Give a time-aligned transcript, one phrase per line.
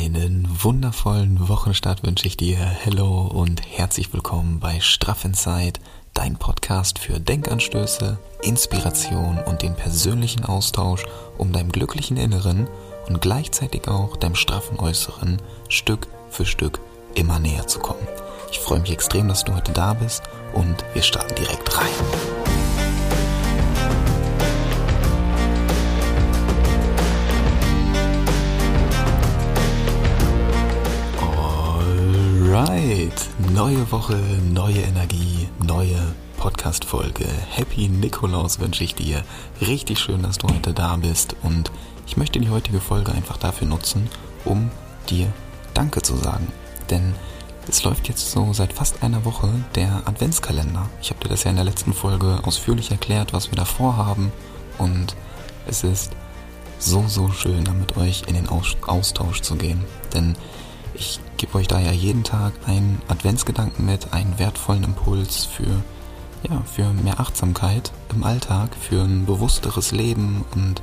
[0.00, 2.56] Einen wundervollen Wochenstart wünsche ich dir.
[2.56, 5.80] Hello und herzlich willkommen bei Straff Inside,
[6.14, 11.04] dein Podcast für Denkanstöße, Inspiration und den persönlichen Austausch,
[11.36, 12.68] um deinem glücklichen Inneren
[13.08, 16.78] und gleichzeitig auch deinem straffen Äußeren Stück für Stück
[17.16, 18.06] immer näher zu kommen.
[18.52, 20.22] Ich freue mich extrem, dass du heute da bist
[20.54, 22.37] und wir starten direkt rein.
[33.54, 34.16] Neue Woche,
[34.52, 35.96] neue Energie, neue
[36.36, 37.26] Podcast-Folge.
[37.50, 39.22] Happy Nikolaus wünsche ich dir.
[39.60, 41.70] Richtig schön, dass du heute da bist und
[42.06, 44.08] ich möchte die heutige Folge einfach dafür nutzen,
[44.44, 44.70] um
[45.08, 45.32] dir
[45.74, 46.52] Danke zu sagen.
[46.90, 47.14] Denn
[47.68, 50.88] es läuft jetzt so seit fast einer Woche der Adventskalender.
[51.02, 54.32] Ich habe dir das ja in der letzten Folge ausführlich erklärt, was wir da vorhaben
[54.78, 55.16] und
[55.66, 56.12] es ist
[56.78, 59.84] so, so schön, da mit euch in den Austausch zu gehen.
[60.14, 60.36] Denn
[60.98, 65.82] ich gebe euch da ja jeden Tag einen Adventsgedanken mit, einen wertvollen Impuls für,
[66.48, 70.82] ja, für mehr Achtsamkeit im Alltag, für ein bewussteres Leben und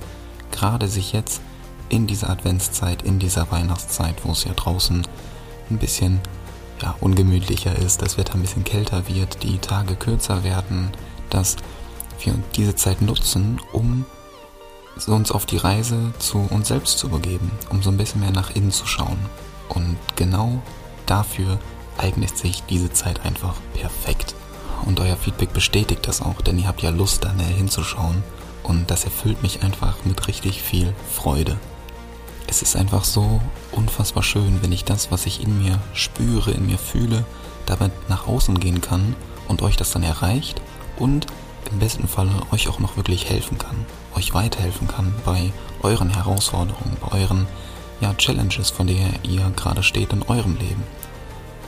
[0.52, 1.42] gerade sich jetzt
[1.90, 5.06] in dieser Adventszeit, in dieser Weihnachtszeit, wo es ja draußen
[5.70, 6.20] ein bisschen
[6.81, 10.92] ja, ungemütlicher ist, das Wetter ein bisschen kälter wird, die Tage kürzer werden,
[11.30, 11.58] dass
[12.22, 14.06] wir diese Zeit nutzen, um
[15.08, 18.56] uns auf die Reise zu uns selbst zu begeben, um so ein bisschen mehr nach
[18.56, 19.20] innen zu schauen.
[19.70, 20.62] Und genau
[21.06, 21.60] dafür
[21.98, 24.36] eignet sich diese Zeit einfach perfekt.
[24.86, 28.24] Und euer Feedback bestätigt das auch, denn ihr habt ja Lust, da näher hinzuschauen.
[28.64, 31.58] Und das erfüllt mich einfach mit richtig viel Freude.
[32.48, 36.68] Es ist einfach so unfassbar schön, wenn ich das, was ich in mir spüre, in
[36.68, 37.26] mir fühle,
[37.66, 39.16] damit nach außen gehen kann
[39.48, 40.62] und euch das dann erreicht
[40.98, 41.28] und
[41.72, 46.98] im besten Falle euch auch noch wirklich helfen kann, euch weiterhelfen kann bei euren Herausforderungen,
[47.02, 47.48] bei euren
[48.02, 50.84] ja, Challenges, von der ihr gerade steht in eurem Leben.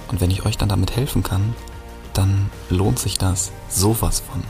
[0.09, 1.55] Und wenn ich euch dann damit helfen kann,
[2.13, 4.43] dann lohnt sich das sowas von.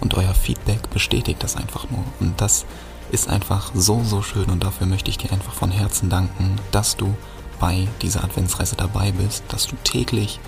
[0.00, 2.04] Und euer Feedback bestätigt das einfach nur.
[2.20, 2.66] Und das
[3.10, 4.50] ist einfach so, so schön.
[4.50, 7.14] Und dafür möchte ich dir einfach von Herzen danken, dass du
[7.58, 10.38] bei dieser Adventsreise dabei bist, dass du täglich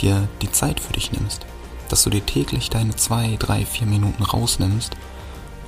[0.00, 1.46] dir die Zeit für dich nimmst.
[1.88, 4.94] Dass du dir täglich deine zwei, drei, vier Minuten rausnimmst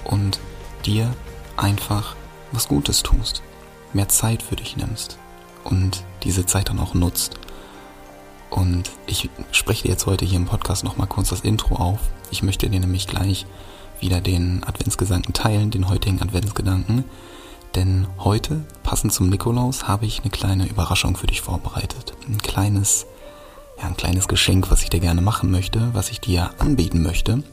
[0.04, 0.38] und
[0.84, 1.14] dir
[1.56, 2.14] einfach
[2.52, 3.42] was Gutes tust
[3.92, 5.18] mehr Zeit für dich nimmst
[5.64, 7.38] und diese Zeit dann auch nutzt.
[8.50, 12.00] Und ich spreche dir jetzt heute hier im Podcast nochmal kurz das Intro auf.
[12.30, 13.46] Ich möchte dir nämlich gleich
[14.00, 17.04] wieder den Adventsgedanken teilen, den heutigen Adventsgedanken.
[17.76, 22.14] Denn heute, passend zum Nikolaus, habe ich eine kleine Überraschung für dich vorbereitet.
[22.26, 23.06] Ein kleines,
[23.78, 27.44] ja, ein kleines Geschenk, was ich dir gerne machen möchte, was ich dir anbieten möchte.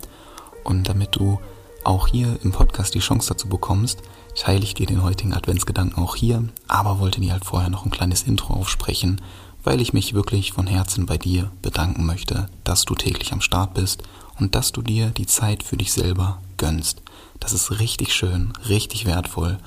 [0.63, 1.39] Und damit du
[1.83, 4.01] auch hier im Podcast die Chance dazu bekommst,
[4.37, 7.91] teile ich dir den heutigen Adventsgedanken auch hier, aber wollte dir halt vorher noch ein
[7.91, 9.19] kleines Intro aufsprechen,
[9.63, 13.73] weil ich mich wirklich von Herzen bei dir bedanken möchte, dass du täglich am Start
[13.73, 14.03] bist
[14.39, 17.01] und dass du dir die Zeit für dich selber gönnst.
[17.39, 19.57] Das ist richtig schön, richtig wertvoll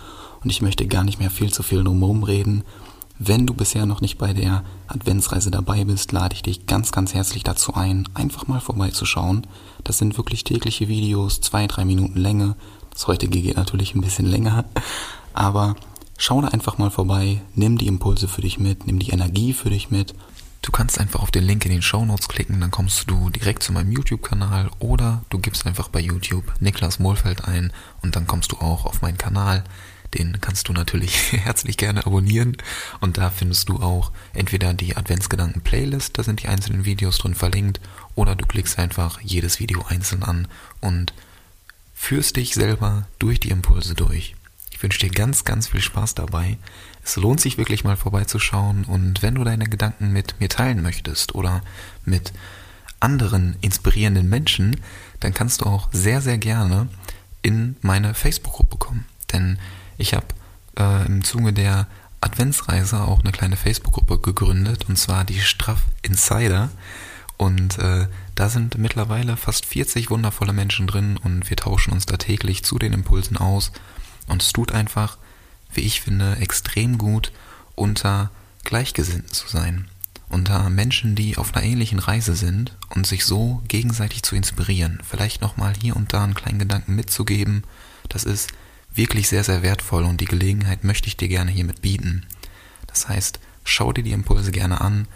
[0.42, 2.64] und ich möchte gar nicht mehr viel zu viel drumherum reden.
[3.22, 7.12] Wenn du bisher noch nicht bei der Adventsreise dabei bist, lade ich dich ganz, ganz
[7.12, 9.46] herzlich dazu ein, einfach mal vorbeizuschauen.
[9.84, 12.56] Das sind wirklich tägliche Videos, zwei, drei Minuten Länge.
[12.90, 14.64] Das heutige geht natürlich ein bisschen länger,
[15.34, 15.76] aber
[16.16, 19.68] schau da einfach mal vorbei, nimm die Impulse für dich mit, nimm die Energie für
[19.68, 20.14] dich mit.
[20.62, 23.62] Du kannst einfach auf den Link in den Show Notes klicken, dann kommst du direkt
[23.62, 27.70] zu meinem YouTube-Kanal oder du gibst einfach bei YouTube Niklas Mohlfeld ein
[28.00, 29.62] und dann kommst du auch auf meinen Kanal.
[30.14, 32.56] Den kannst du natürlich herzlich gerne abonnieren.
[33.00, 37.80] Und da findest du auch entweder die Adventsgedanken-Playlist, da sind die einzelnen Videos drin verlinkt,
[38.14, 40.48] oder du klickst einfach jedes Video einzeln an
[40.80, 41.12] und
[41.94, 44.34] führst dich selber durch die Impulse durch.
[44.72, 46.56] Ich wünsche dir ganz, ganz viel Spaß dabei.
[47.04, 51.34] Es lohnt sich wirklich mal vorbeizuschauen und wenn du deine Gedanken mit mir teilen möchtest
[51.34, 51.62] oder
[52.04, 52.32] mit
[52.98, 54.80] anderen inspirierenden Menschen,
[55.20, 56.88] dann kannst du auch sehr, sehr gerne
[57.42, 59.04] in meine Facebook-Gruppe kommen.
[59.32, 59.58] Denn
[60.00, 60.26] ich habe
[60.78, 61.86] äh, im Zuge der
[62.20, 66.70] Adventsreise auch eine kleine Facebook-Gruppe gegründet, und zwar die Straff Insider.
[67.36, 72.18] Und äh, da sind mittlerweile fast 40 wundervolle Menschen drin und wir tauschen uns da
[72.18, 73.72] täglich zu den Impulsen aus.
[74.26, 75.16] Und es tut einfach,
[75.72, 77.32] wie ich finde, extrem gut,
[77.74, 78.30] unter
[78.64, 79.88] Gleichgesinnten zu sein.
[80.28, 85.00] Unter Menschen, die auf einer ähnlichen Reise sind und sich so gegenseitig zu inspirieren.
[85.08, 87.64] Vielleicht nochmal hier und da einen kleinen Gedanken mitzugeben.
[88.08, 88.52] Das ist
[88.94, 92.26] wirklich sehr, sehr wertvoll und die Gelegenheit möchte ich dir gerne hiermit bieten.
[92.86, 95.06] Das heißt, schau dir die Impulse gerne an,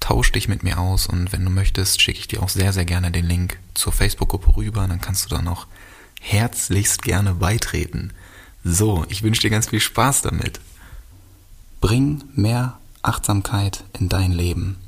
[0.00, 2.84] tausch dich mit mir aus und wenn du möchtest, schicke ich dir auch sehr, sehr
[2.84, 5.66] gerne den Link zur Facebook-Gruppe rüber, dann kannst du da noch
[6.20, 8.12] herzlichst gerne beitreten.
[8.64, 10.60] So, ich wünsche dir ganz viel Spaß damit.
[11.80, 14.78] Bring mehr Achtsamkeit in dein Leben.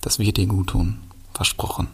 [0.00, 0.98] Das wird dir gut tun.
[1.32, 1.88] Versprochen.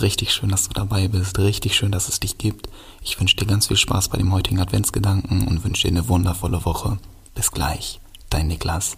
[0.00, 1.38] Richtig schön, dass du dabei bist.
[1.38, 2.68] Richtig schön, dass es dich gibt.
[3.02, 6.64] Ich wünsche dir ganz viel Spaß bei dem heutigen Adventsgedanken und wünsche dir eine wundervolle
[6.64, 6.98] Woche.
[7.34, 8.00] Bis gleich.
[8.30, 8.96] Dein Niklas.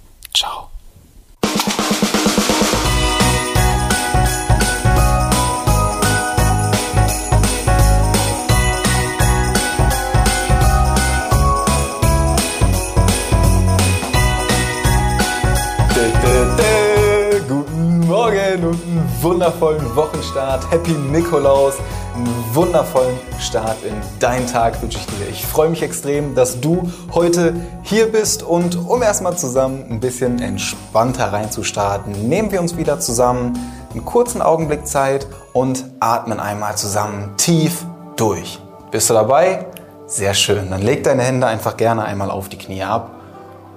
[18.23, 20.71] Morgen und einen wundervollen Wochenstart.
[20.71, 21.75] Happy Nikolaus.
[22.15, 25.29] Einen wundervollen Start in deinen Tag wünsche ich dir.
[25.29, 30.41] Ich freue mich extrem, dass du heute hier bist und um erstmal zusammen ein bisschen
[30.41, 33.59] entspannter reinzustarten, nehmen wir uns wieder zusammen
[33.91, 37.85] einen kurzen Augenblick Zeit und atmen einmal zusammen tief
[38.15, 38.61] durch.
[38.93, 39.67] Bist du dabei?
[40.07, 40.71] Sehr schön.
[40.71, 43.17] Dann leg deine Hände einfach gerne einmal auf die Knie ab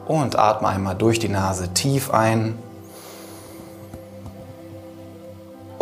[0.06, 2.60] und atme einmal durch die Nase tief ein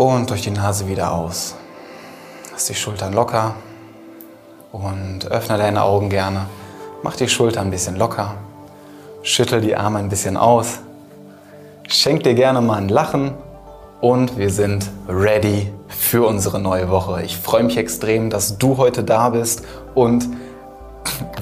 [0.03, 1.55] Und durch die Nase wieder aus.
[2.51, 3.55] Lass die Schultern locker
[4.73, 6.47] und öffne deine Augen gerne.
[7.03, 8.35] Mach die Schultern ein bisschen locker.
[9.21, 10.79] Schüttel die Arme ein bisschen aus.
[11.87, 13.33] Schenk dir gerne mal ein Lachen
[14.01, 17.23] und wir sind ready für unsere neue Woche.
[17.23, 19.63] Ich freue mich extrem, dass du heute da bist
[19.95, 20.27] und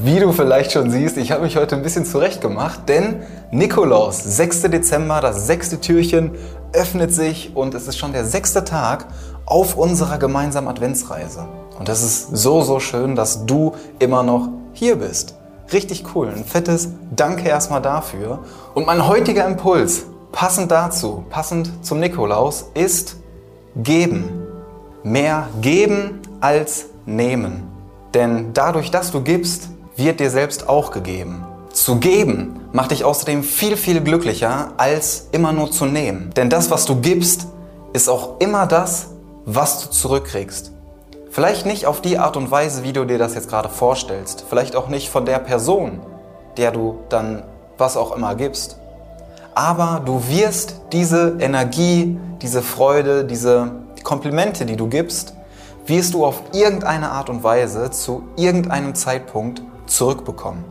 [0.03, 3.21] wie du vielleicht schon siehst, ich habe mich heute ein bisschen zurecht gemacht, denn
[3.51, 4.63] Nikolaus, 6.
[4.63, 6.31] Dezember, das sechste Türchen
[6.73, 9.05] öffnet sich und es ist schon der sechste Tag
[9.45, 11.47] auf unserer gemeinsamen Adventsreise.
[11.77, 15.35] Und das ist so, so schön, dass du immer noch hier bist.
[15.73, 16.29] Richtig cool.
[16.29, 18.39] Ein fettes Danke erstmal dafür.
[18.73, 23.17] Und mein heutiger Impuls, passend dazu, passend zum Nikolaus, ist
[23.75, 24.29] geben.
[25.03, 27.70] Mehr geben als nehmen.
[28.13, 31.45] Denn dadurch, dass du gibst, wird dir selbst auch gegeben.
[31.71, 36.31] Zu geben macht dich außerdem viel, viel glücklicher, als immer nur zu nehmen.
[36.35, 37.47] Denn das, was du gibst,
[37.93, 39.07] ist auch immer das,
[39.45, 40.71] was du zurückkriegst.
[41.29, 44.45] Vielleicht nicht auf die Art und Weise, wie du dir das jetzt gerade vorstellst.
[44.49, 46.01] Vielleicht auch nicht von der Person,
[46.57, 47.43] der du dann
[47.77, 48.77] was auch immer gibst.
[49.55, 53.71] Aber du wirst diese Energie, diese Freude, diese
[54.03, 55.33] Komplimente, die du gibst,
[55.85, 60.63] wirst du auf irgendeine Art und Weise zu irgendeinem Zeitpunkt zurückbekommen.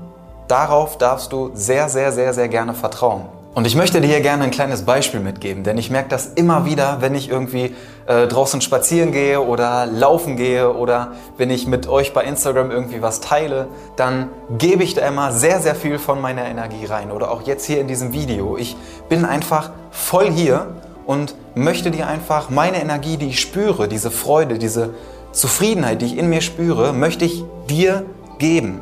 [0.49, 3.27] Darauf darfst du sehr, sehr, sehr, sehr gerne vertrauen.
[3.53, 6.67] Und ich möchte dir hier gerne ein kleines Beispiel mitgeben, denn ich merke das immer
[6.67, 7.75] wieder, wenn ich irgendwie
[8.07, 13.03] äh, draußen spazieren gehe oder laufen gehe oder wenn ich mit euch bei Instagram irgendwie
[13.03, 13.67] was teile,
[13.97, 17.11] dann gebe ich da immer sehr, sehr viel von meiner Energie rein.
[17.11, 18.57] Oder auch jetzt hier in diesem Video.
[18.57, 18.77] Ich
[19.09, 20.69] bin einfach voll hier
[21.11, 24.95] und möchte dir einfach meine Energie, die ich spüre, diese Freude, diese
[25.33, 28.05] Zufriedenheit, die ich in mir spüre, möchte ich dir
[28.39, 28.81] geben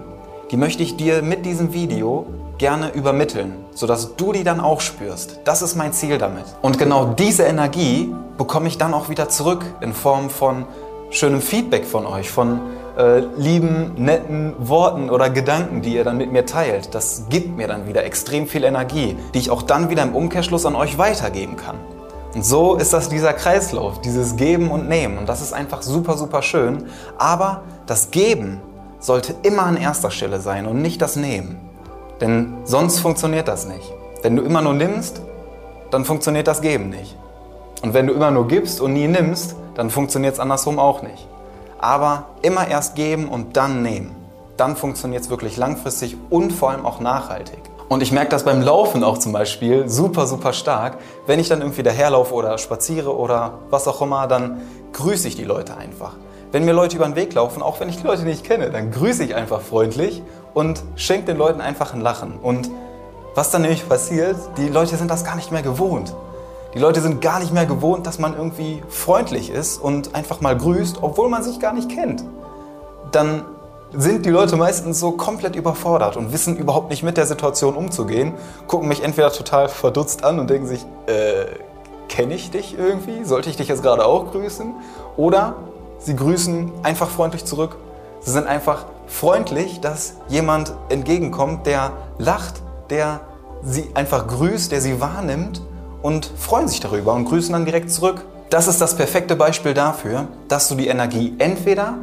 [0.50, 2.26] die möchte ich dir mit diesem Video
[2.56, 5.40] gerne übermitteln, sodass du die dann auch spürst.
[5.44, 6.44] Das ist mein Ziel damit.
[6.62, 10.64] Und genau diese Energie bekomme ich dann auch wieder zurück in Form von
[11.10, 12.60] schönem Feedback von euch, von
[12.96, 16.94] äh, lieben, netten Worten oder Gedanken, die ihr dann mit mir teilt.
[16.94, 20.66] Das gibt mir dann wieder extrem viel Energie, die ich auch dann wieder im Umkehrschluss
[20.66, 21.76] an euch weitergeben kann.
[22.34, 25.18] Und so ist das dieser Kreislauf, dieses Geben und Nehmen.
[25.18, 26.86] Und das ist einfach super, super schön.
[27.16, 28.60] Aber das Geben
[29.00, 31.58] sollte immer an erster Stelle sein und nicht das Nehmen.
[32.20, 33.92] Denn sonst funktioniert das nicht.
[34.22, 35.22] Wenn du immer nur nimmst,
[35.90, 37.16] dann funktioniert das Geben nicht.
[37.82, 41.28] Und wenn du immer nur gibst und nie nimmst, dann funktioniert es andersrum auch nicht.
[41.78, 44.16] Aber immer erst geben und dann nehmen.
[44.56, 47.60] Dann funktioniert es wirklich langfristig und vor allem auch nachhaltig.
[47.88, 50.98] Und ich merke das beim Laufen auch zum Beispiel super, super stark.
[51.26, 54.60] Wenn ich dann irgendwie daherlaufe oder spaziere oder was auch immer, dann
[54.92, 56.12] grüße ich die Leute einfach.
[56.52, 58.90] Wenn mir Leute über den Weg laufen, auch wenn ich die Leute nicht kenne, dann
[58.90, 62.38] grüße ich einfach freundlich und schenke den Leuten einfach ein Lachen.
[62.42, 62.70] Und
[63.34, 66.14] was dann nämlich passiert, die Leute sind das gar nicht mehr gewohnt.
[66.74, 70.56] Die Leute sind gar nicht mehr gewohnt, dass man irgendwie freundlich ist und einfach mal
[70.56, 72.22] grüßt, obwohl man sich gar nicht kennt.
[73.12, 73.44] Dann
[73.92, 78.34] sind die Leute meistens so komplett überfordert und wissen überhaupt nicht mit der Situation umzugehen,
[78.66, 81.46] gucken mich entweder total verdutzt an und denken sich, äh,
[82.08, 83.24] kenne ich dich irgendwie?
[83.24, 84.74] Sollte ich dich jetzt gerade auch grüßen?
[85.16, 85.54] Oder
[86.00, 87.76] Sie grüßen einfach freundlich zurück.
[88.20, 93.20] Sie sind einfach freundlich, dass jemand entgegenkommt, der lacht, der
[93.62, 95.60] sie einfach grüßt, der sie wahrnimmt
[96.02, 98.24] und freuen sich darüber und grüßen dann direkt zurück.
[98.50, 101.94] Das ist das perfekte Beispiel dafür, dass du die Energie entweder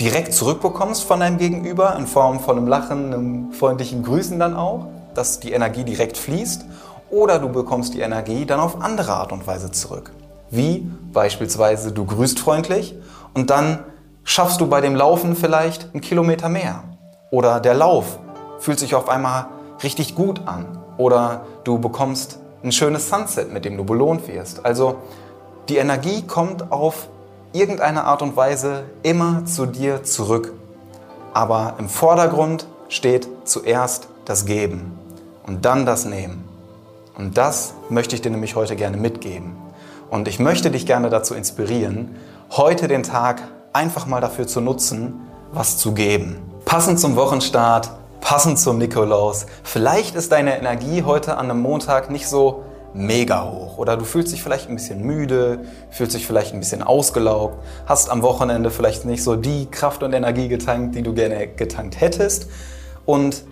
[0.00, 4.86] direkt zurückbekommst von deinem Gegenüber in Form von einem Lachen, einem freundlichen Grüßen dann auch,
[5.14, 6.64] dass die Energie direkt fließt,
[7.10, 10.10] oder du bekommst die Energie dann auf andere Art und Weise zurück.
[10.50, 12.96] Wie beispielsweise du grüßt freundlich
[13.34, 13.80] und dann
[14.24, 16.82] schaffst du bei dem Laufen vielleicht einen Kilometer mehr.
[17.30, 18.18] Oder der Lauf
[18.58, 19.46] fühlt sich auf einmal
[19.82, 20.78] richtig gut an.
[20.96, 24.64] Oder du bekommst ein schönes Sunset, mit dem du belohnt wirst.
[24.64, 24.96] Also
[25.68, 27.08] die Energie kommt auf
[27.54, 30.52] irgendeine Art und Weise immer zu dir zurück.
[31.32, 34.98] Aber im Vordergrund steht zuerst das Geben
[35.46, 36.48] und dann das Nehmen.
[37.16, 39.56] Und das möchte ich dir nämlich heute gerne mitgeben.
[40.10, 42.16] Und ich möchte dich gerne dazu inspirieren,
[42.50, 43.42] heute den Tag
[43.72, 45.20] einfach mal dafür zu nutzen,
[45.52, 46.38] was zu geben.
[46.64, 49.46] Passend zum Wochenstart, passend zum Nikolaus.
[49.62, 52.64] Vielleicht ist deine Energie heute an einem Montag nicht so
[52.94, 56.82] mega hoch oder du fühlst dich vielleicht ein bisschen müde, fühlst dich vielleicht ein bisschen
[56.82, 61.48] ausgelaugt, hast am Wochenende vielleicht nicht so die Kraft und Energie getankt, die du gerne
[61.48, 62.48] getankt hättest.
[63.04, 63.44] Und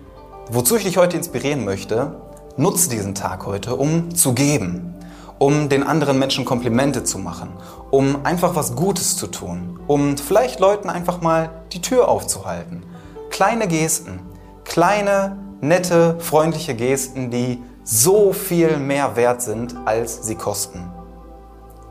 [0.49, 2.15] wozu ich dich heute inspirieren möchte,
[2.55, 4.95] nutze diesen Tag heute, um zu geben,
[5.39, 7.49] um den anderen Menschen Komplimente zu machen,
[7.91, 12.85] um einfach was Gutes zu tun, um vielleicht Leuten einfach mal die Tür aufzuhalten.
[13.29, 14.19] Kleine Gesten,
[14.63, 20.91] kleine, nette, freundliche Gesten, die so viel mehr wert sind, als sie kosten.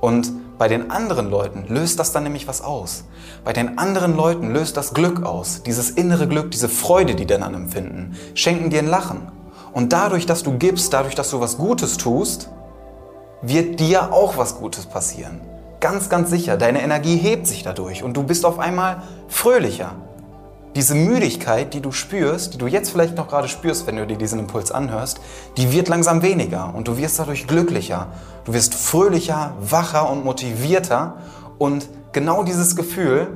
[0.00, 3.04] Und bei den anderen Leuten löst das dann nämlich was aus.
[3.44, 7.42] Bei den anderen Leuten löst das Glück aus, dieses innere Glück, diese Freude, die dann
[7.42, 9.28] an empfinden, schenken dir ein Lachen.
[9.72, 12.50] Und dadurch, dass du gibst, dadurch, dass du was Gutes tust,
[13.42, 15.40] wird dir auch was Gutes passieren.
[15.80, 16.56] Ganz, ganz sicher.
[16.56, 19.96] Deine Energie hebt sich dadurch und du bist auf einmal fröhlicher.
[20.74, 24.16] Diese Müdigkeit, die du spürst, die du jetzt vielleicht noch gerade spürst, wenn du dir
[24.16, 25.20] diesen Impuls anhörst,
[25.58, 28.06] die wird langsam weniger und du wirst dadurch glücklicher.
[28.46, 31.16] Du wirst fröhlicher, wacher und motivierter
[31.58, 33.28] und genau dieses Gefühl,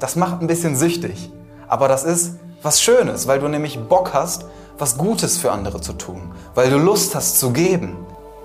[0.00, 1.30] das macht ein bisschen süchtig.
[1.66, 4.44] Aber das ist was Schönes, weil du nämlich Bock hast,
[4.78, 7.96] was Gutes für andere zu tun, weil du Lust hast zu geben.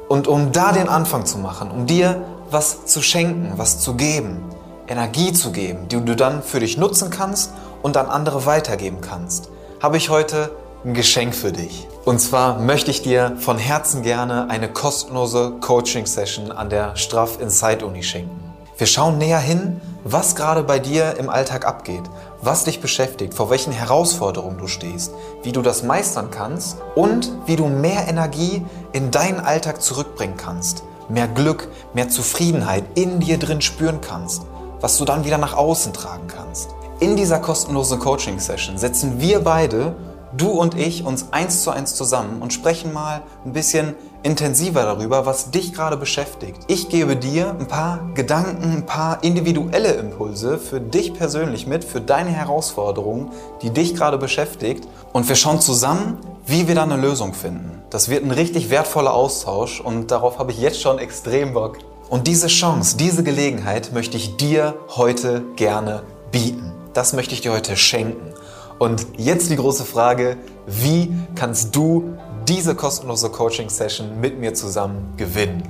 [0.07, 4.41] Und um da den Anfang zu machen, um dir was zu schenken, was zu geben,
[4.87, 7.51] Energie zu geben, die du dann für dich nutzen kannst
[7.81, 9.49] und an andere weitergeben kannst,
[9.81, 10.51] habe ich heute
[10.83, 11.87] ein Geschenk für dich.
[12.05, 17.85] Und zwar möchte ich dir von Herzen gerne eine kostenlose Coaching-Session an der Straff Inside
[17.85, 18.47] Uni schenken.
[18.77, 22.03] Wir schauen näher hin, was gerade bei dir im Alltag abgeht,
[22.41, 27.55] was dich beschäftigt, vor welchen Herausforderungen du stehst, wie du das meistern kannst und wie
[27.55, 33.61] du mehr Energie in deinen Alltag zurückbringen kannst, mehr Glück, mehr Zufriedenheit in dir drin
[33.61, 34.43] spüren kannst,
[34.79, 36.69] was du dann wieder nach außen tragen kannst.
[36.99, 39.95] In dieser kostenlosen Coaching-Session setzen wir beide
[40.35, 45.27] du und ich uns eins zu eins zusammen und sprechen mal ein bisschen intensiver darüber,
[45.27, 46.57] was dich gerade beschäftigt.
[46.67, 52.01] Ich gebe dir ein paar Gedanken, ein paar individuelle Impulse für dich persönlich mit, für
[52.01, 53.29] deine Herausforderungen,
[53.61, 54.87] die dich gerade beschäftigt.
[55.13, 57.83] Und wir schauen zusammen, wie wir da eine Lösung finden.
[57.91, 61.77] Das wird ein richtig wertvoller Austausch und darauf habe ich jetzt schon extrem Bock.
[62.09, 66.76] Und diese Chance, diese Gelegenheit möchte ich dir heute gerne bieten.
[66.97, 68.33] Das möchte ich dir heute schenken.
[68.79, 70.35] Und jetzt die große Frage,
[70.65, 75.61] wie kannst du diese kostenlose Coaching-Session mit mir zusammen gewinnen?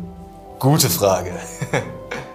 [0.58, 1.34] Gute Frage.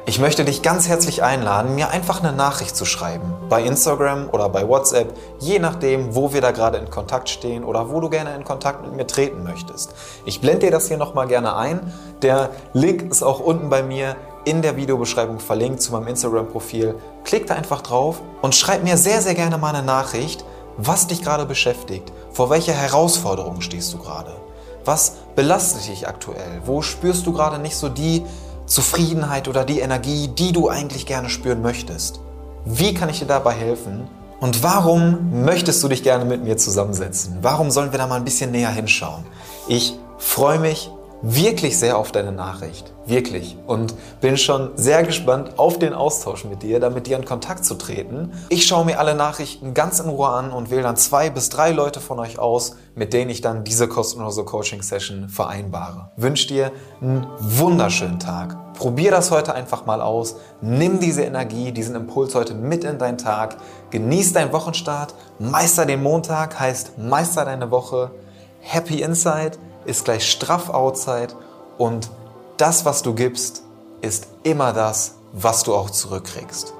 [0.04, 3.32] Ich möchte dich ganz herzlich einladen, mir einfach eine Nachricht zu schreiben.
[3.48, 7.88] Bei Instagram oder bei WhatsApp, je nachdem, wo wir da gerade in Kontakt stehen oder
[7.88, 9.94] wo du gerne in Kontakt mit mir treten möchtest.
[10.24, 11.92] Ich blende dir das hier nochmal gerne ein.
[12.20, 16.94] Der Link ist auch unten bei mir in der Videobeschreibung verlinkt zu meinem Instagram-Profil.
[17.24, 20.44] Klick da einfach drauf und schreib mir sehr, sehr gerne mal eine Nachricht,
[20.76, 24.34] was dich gerade beschäftigt, vor welcher Herausforderung stehst du gerade,
[24.84, 28.24] was belastet dich aktuell, wo spürst du gerade nicht so die
[28.66, 32.20] Zufriedenheit oder die Energie, die du eigentlich gerne spüren möchtest.
[32.64, 34.08] Wie kann ich dir dabei helfen?
[34.40, 37.38] Und warum möchtest du dich gerne mit mir zusammensetzen?
[37.42, 39.24] Warum sollen wir da mal ein bisschen näher hinschauen?
[39.68, 40.90] Ich freue mich
[41.22, 42.92] wirklich sehr auf deine Nachricht.
[43.06, 43.56] Wirklich.
[43.66, 47.64] Und bin schon sehr gespannt auf den Austausch mit dir, da mit dir in Kontakt
[47.64, 48.32] zu treten.
[48.48, 51.70] Ich schaue mir alle Nachrichten ganz in Ruhe an und wähle dann zwei bis drei
[51.70, 56.10] Leute von euch aus, mit denen ich dann diese kostenlose Coaching-Session vereinbare.
[56.16, 58.74] Wünsche dir einen wunderschönen Tag.
[58.74, 60.36] Probier das heute einfach mal aus.
[60.60, 63.56] Nimm diese Energie, diesen Impuls heute mit in deinen Tag.
[63.90, 65.14] Genieß deinen Wochenstart.
[65.38, 68.10] Meister den Montag heißt Meister deine Woche.
[68.60, 71.34] Happy Inside ist gleich straff Outside
[71.78, 72.10] und
[72.56, 73.62] das, was du gibst,
[74.00, 76.74] ist immer das, was du auch zurückkriegst.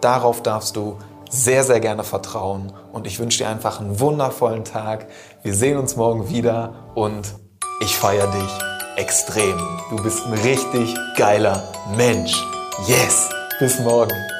[0.00, 0.96] Darauf darfst du
[1.30, 5.06] sehr, sehr gerne vertrauen und ich wünsche dir einfach einen wundervollen Tag.
[5.42, 7.34] Wir sehen uns morgen wieder und
[7.80, 8.50] ich feiere dich
[8.96, 9.58] extrem.
[9.90, 11.62] Du bist ein richtig geiler
[11.96, 12.44] Mensch.
[12.86, 13.28] Yes!
[13.60, 14.37] Bis morgen.